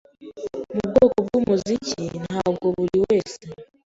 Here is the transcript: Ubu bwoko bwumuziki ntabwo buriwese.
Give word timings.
Ubu 0.73 0.83
bwoko 0.89 1.17
bwumuziki 1.25 2.01
ntabwo 2.23 2.65
buriwese. 2.75 3.43